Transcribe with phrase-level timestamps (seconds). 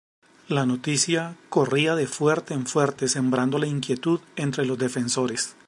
[0.47, 5.55] La noticia corría de fuerte en fuerte, sembrando la inquietud entre los defensores.